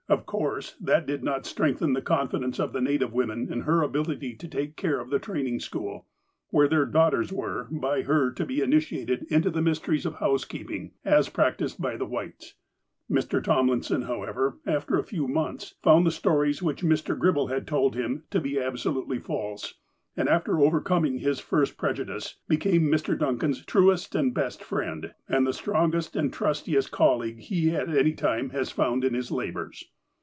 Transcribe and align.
Of 0.09 0.25
course, 0.25 0.75
that 0.81 1.05
did 1.05 1.23
not 1.23 1.45
strengthen 1.45 1.93
the 1.93 2.01
confidence 2.01 2.59
of 2.59 2.73
the 2.73 2.81
native 2.81 3.13
women 3.13 3.49
in 3.49 3.61
her 3.61 3.81
ability 3.81 4.35
to 4.35 4.45
take 4.49 4.75
care 4.75 4.99
of 4.99 5.09
the 5.09 5.19
training 5.19 5.61
school, 5.61 6.05
where 6.49 6.67
their 6.67 6.85
daughters 6.85 7.31
were, 7.31 7.69
by 7.71 8.01
her 8.01 8.29
to 8.31 8.45
be 8.45 8.59
initiated 8.59 9.25
into 9.29 9.49
the 9.49 9.61
mysteries 9.61 10.05
of 10.05 10.15
housekeeping, 10.15 10.91
as 11.05 11.29
practiced 11.29 11.79
by 11.79 11.95
the 11.95 12.05
whites. 12.05 12.55
Mr. 13.09 13.41
Tomlinson, 13.41 14.01
however, 14.01 14.57
after 14.65 14.99
a 14.99 15.03
few 15.05 15.29
months, 15.29 15.75
found 15.81 16.05
the 16.05 16.11
stories 16.11 16.61
which 16.61 16.83
Mr. 16.83 17.17
Gribbel 17.17 17.47
had 17.47 17.65
told 17.65 17.95
him 17.95 18.23
to 18.31 18.41
be 18.41 18.55
abso 18.55 18.93
lutely 18.93 19.17
false, 19.17 19.75
and, 20.17 20.27
after 20.27 20.59
overcoming 20.59 21.19
his 21.19 21.39
first 21.39 21.77
prejudice, 21.77 22.35
became 22.49 22.81
Mr. 22.81 23.17
Duncan's 23.17 23.63
truest 23.65 24.13
and 24.13 24.33
best 24.33 24.61
friend, 24.61 25.13
and 25.29 25.47
the 25.47 25.53
strongest 25.53 26.17
and 26.17 26.33
trustiest 26.33 26.91
colleague 26.91 27.39
he 27.39 27.71
at 27.73 27.87
any 27.87 28.11
time 28.11 28.49
has 28.49 28.71
found 28.71 29.05
in 29.05 29.13
his 29.13 29.31
labours. 29.31 29.85